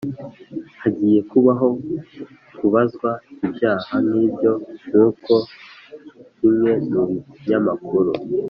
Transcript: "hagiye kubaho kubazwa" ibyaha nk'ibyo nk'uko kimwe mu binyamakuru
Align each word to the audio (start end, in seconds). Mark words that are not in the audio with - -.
"hagiye 0.81 1.19
kubaho 1.31 1.67
kubazwa" 2.57 3.09
ibyaha 3.45 3.93
nk'ibyo 4.05 4.51
nk'uko 4.89 5.33
kimwe 6.37 6.71
mu 6.91 7.01
binyamakuru 7.09 8.11